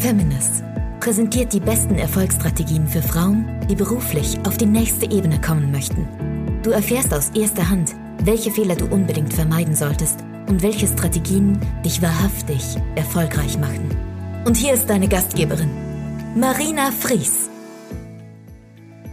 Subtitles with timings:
[0.00, 0.64] Feminist
[0.98, 6.08] präsentiert die besten Erfolgsstrategien für Frauen, die beruflich auf die nächste Ebene kommen möchten.
[6.62, 7.94] Du erfährst aus erster Hand,
[8.24, 13.90] welche Fehler du unbedingt vermeiden solltest und welche Strategien dich wahrhaftig erfolgreich machen.
[14.46, 15.70] Und hier ist deine Gastgeberin,
[16.34, 17.50] Marina Fries.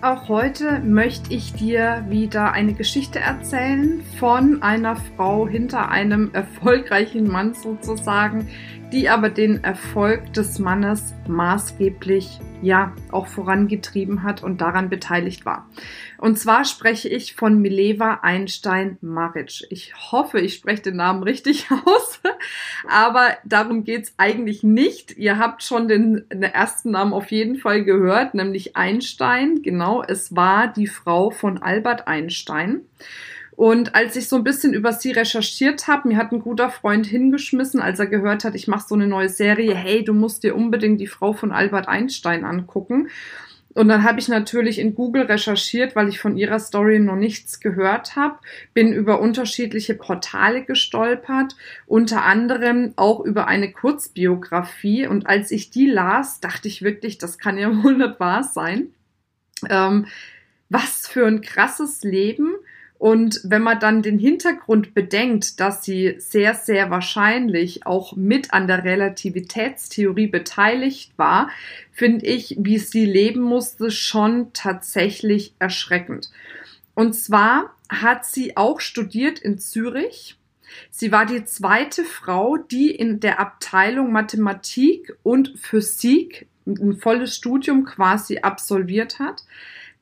[0.00, 7.26] Auch heute möchte ich dir wieder eine Geschichte erzählen von einer Frau hinter einem erfolgreichen
[7.26, 8.46] Mann sozusagen,
[8.92, 15.68] die aber den Erfolg des Mannes maßgeblich ja auch vorangetrieben hat und daran beteiligt war.
[16.16, 19.64] Und zwar spreche ich von Mileva Einstein Maric.
[19.70, 22.20] Ich hoffe, ich spreche den Namen richtig aus,
[22.88, 25.16] aber darum geht's eigentlich nicht.
[25.16, 29.62] Ihr habt schon den, den ersten Namen auf jeden Fall gehört, nämlich Einstein.
[29.62, 32.80] Genau, es war die Frau von Albert Einstein.
[33.58, 37.06] Und als ich so ein bisschen über sie recherchiert habe, mir hat ein guter Freund
[37.06, 40.54] hingeschmissen, als er gehört hat, ich mache so eine neue Serie, hey, du musst dir
[40.54, 43.08] unbedingt die Frau von Albert Einstein angucken.
[43.74, 47.58] Und dann habe ich natürlich in Google recherchiert, weil ich von ihrer Story noch nichts
[47.58, 48.38] gehört habe,
[48.74, 51.56] bin über unterschiedliche Portale gestolpert,
[51.88, 55.08] unter anderem auch über eine Kurzbiografie.
[55.08, 58.94] Und als ich die las, dachte ich wirklich, das kann ja wohl nicht wahr sein.
[59.68, 60.06] Ähm,
[60.68, 62.54] was für ein krasses Leben
[62.98, 68.66] und wenn man dann den Hintergrund bedenkt, dass sie sehr, sehr wahrscheinlich auch mit an
[68.66, 71.48] der Relativitätstheorie beteiligt war,
[71.92, 76.30] finde ich, wie sie leben musste, schon tatsächlich erschreckend.
[76.94, 80.36] Und zwar hat sie auch studiert in Zürich.
[80.90, 87.84] Sie war die zweite Frau, die in der Abteilung Mathematik und Physik ein volles Studium
[87.84, 89.44] quasi absolviert hat.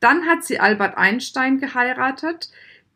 [0.00, 2.48] Dann hat sie Albert Einstein geheiratet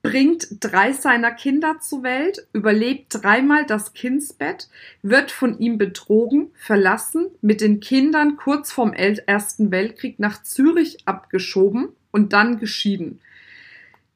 [0.03, 4.69] bringt drei seiner Kinder zur Welt, überlebt dreimal das Kindsbett,
[5.03, 11.89] wird von ihm betrogen, verlassen, mit den Kindern kurz vorm Ersten Weltkrieg nach Zürich abgeschoben
[12.11, 13.21] und dann geschieden.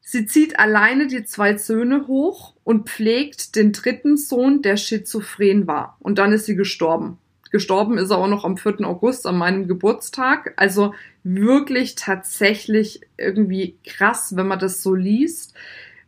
[0.00, 5.96] Sie zieht alleine die zwei Söhne hoch und pflegt den dritten Sohn, der schizophren war.
[6.00, 7.18] Und dann ist sie gestorben.
[7.54, 8.80] Gestorben ist er auch noch am 4.
[8.80, 10.54] August, an meinem Geburtstag.
[10.56, 10.92] Also
[11.22, 15.54] wirklich tatsächlich irgendwie krass, wenn man das so liest,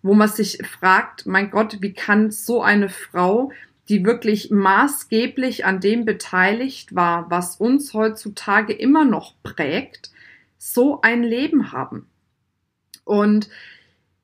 [0.03, 3.53] wo man sich fragt, mein Gott, wie kann so eine Frau,
[3.89, 10.11] die wirklich maßgeblich an dem beteiligt war, was uns heutzutage immer noch prägt,
[10.59, 12.09] so ein Leben haben?
[13.05, 13.49] Und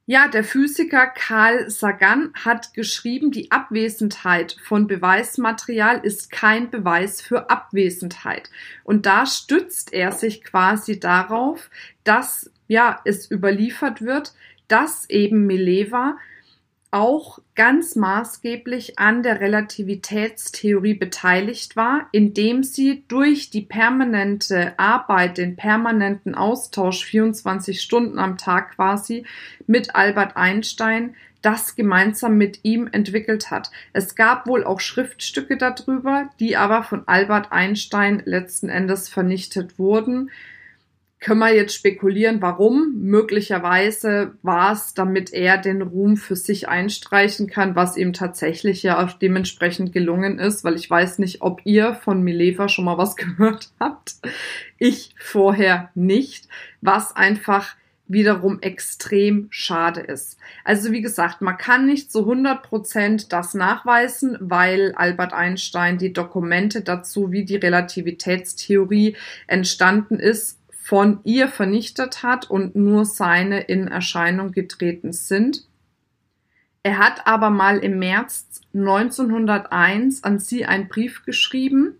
[0.06, 7.50] ja, der Physiker Carl Sagan hat geschrieben, die Abwesenheit von Beweismaterial ist kein Beweis für
[7.50, 8.50] Abwesenheit.
[8.82, 11.70] Und da stützt er sich quasi darauf,
[12.02, 14.32] dass ja, es überliefert wird,
[14.66, 16.16] dass eben Mileva
[16.92, 25.56] auch ganz maßgeblich an der Relativitätstheorie beteiligt war, indem sie durch die permanente Arbeit, den
[25.56, 29.24] permanenten Austausch 24 Stunden am Tag quasi
[29.66, 33.70] mit Albert Einstein das gemeinsam mit ihm entwickelt hat.
[33.92, 40.30] Es gab wohl auch Schriftstücke darüber, die aber von Albert Einstein letzten Endes vernichtet wurden
[41.22, 42.94] können wir jetzt spekulieren, warum.
[43.00, 49.02] Möglicherweise war es, damit er den Ruhm für sich einstreichen kann, was ihm tatsächlich ja
[49.02, 53.16] auch dementsprechend gelungen ist, weil ich weiß nicht, ob ihr von Mileva schon mal was
[53.16, 54.16] gehört habt.
[54.78, 56.48] Ich vorher nicht,
[56.80, 57.76] was einfach
[58.08, 60.38] wiederum extrem schade ist.
[60.64, 66.12] Also wie gesagt, man kann nicht zu 100 Prozent das nachweisen, weil Albert Einstein die
[66.12, 69.16] Dokumente dazu, wie die Relativitätstheorie
[69.46, 75.64] entstanden ist, von ihr vernichtet hat und nur seine in Erscheinung getreten sind.
[76.82, 81.94] Er hat aber mal im März 1901 an sie einen Brief geschrieben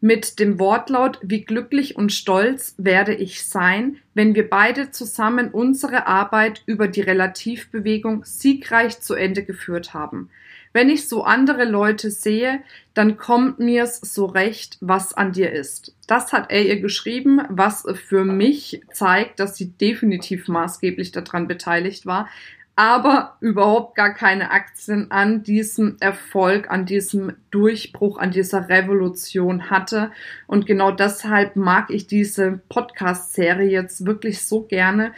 [0.00, 6.08] mit dem Wortlaut, wie glücklich und stolz werde ich sein, wenn wir beide zusammen unsere
[6.08, 10.30] Arbeit über die Relativbewegung siegreich zu Ende geführt haben.
[10.76, 12.60] Wenn ich so andere Leute sehe,
[12.92, 15.96] dann kommt mir's so recht, was an dir ist.
[16.06, 22.04] Das hat er ihr geschrieben, was für mich zeigt, dass sie definitiv maßgeblich daran beteiligt
[22.04, 22.28] war,
[22.74, 30.10] aber überhaupt gar keine Aktien an diesem Erfolg, an diesem Durchbruch, an dieser Revolution hatte.
[30.46, 35.14] Und genau deshalb mag ich diese Podcast-Serie jetzt wirklich so gerne,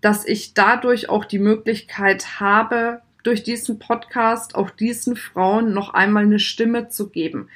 [0.00, 6.24] dass ich dadurch auch die Möglichkeit habe, durch diesen Podcast auch diesen Frauen noch einmal
[6.24, 7.48] eine Stimme zu geben,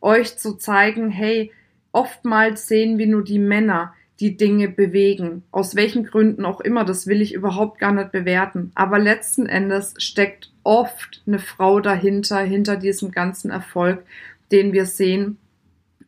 [0.00, 1.52] euch zu zeigen, hey,
[1.92, 7.06] oftmals sehen wir nur die Männer, die Dinge bewegen, aus welchen Gründen auch immer, das
[7.06, 12.76] will ich überhaupt gar nicht bewerten, aber letzten Endes steckt oft eine Frau dahinter, hinter
[12.76, 14.04] diesem ganzen Erfolg,
[14.50, 15.38] den wir sehen.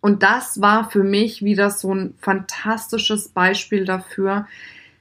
[0.01, 4.47] Und das war für mich wieder so ein fantastisches Beispiel dafür,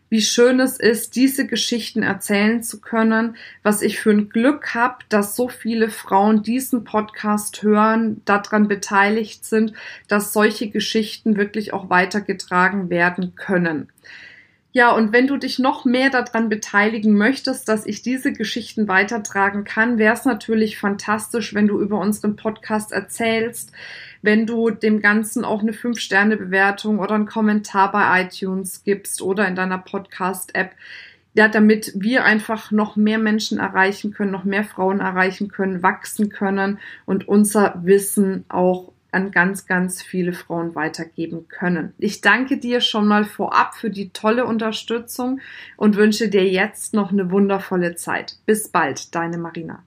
[0.09, 4.97] wie schön es ist, diese Geschichten erzählen zu können, was ich für ein Glück habe,
[5.09, 9.73] dass so viele Frauen diesen Podcast hören, daran beteiligt sind,
[10.07, 13.89] dass solche Geschichten wirklich auch weitergetragen werden können.
[14.71, 19.63] Ja, und wenn du dich noch mehr daran beteiligen möchtest, dass ich diese Geschichten weitertragen
[19.63, 23.71] kann, wäre es natürlich fantastisch, wenn du über unseren Podcast erzählst,
[24.21, 29.55] wenn du dem Ganzen auch eine 5-Sterne-Bewertung oder einen Kommentar bei iTunes gibst oder in
[29.55, 30.71] deiner Podcast-App.
[31.35, 36.29] Ja, damit wir einfach noch mehr Menschen erreichen können, noch mehr Frauen erreichen können, wachsen
[36.29, 41.93] können und unser Wissen auch an ganz, ganz viele Frauen weitergeben können.
[41.97, 45.39] Ich danke dir schon mal vorab für die tolle Unterstützung
[45.77, 48.37] und wünsche dir jetzt noch eine wundervolle Zeit.
[48.45, 49.83] Bis bald, deine Marina.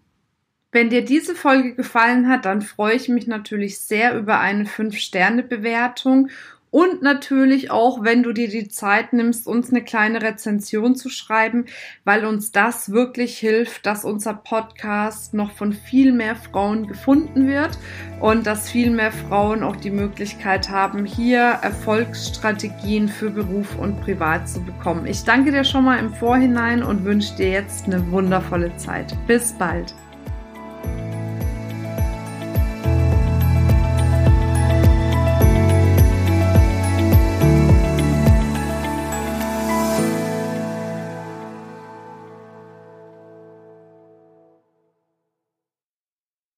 [0.73, 6.31] Wenn dir diese Folge gefallen hat, dann freue ich mich natürlich sehr über eine 5-Sterne-Bewertung
[6.73, 11.67] und natürlich auch, wenn du dir die Zeit nimmst, uns eine kleine Rezension zu schreiben,
[12.05, 17.77] weil uns das wirklich hilft, dass unser Podcast noch von viel mehr Frauen gefunden wird
[18.21, 24.49] und dass viel mehr Frauen auch die Möglichkeit haben, hier Erfolgsstrategien für Beruf und Privat
[24.49, 25.07] zu bekommen.
[25.07, 29.15] Ich danke dir schon mal im Vorhinein und wünsche dir jetzt eine wundervolle Zeit.
[29.27, 29.95] Bis bald.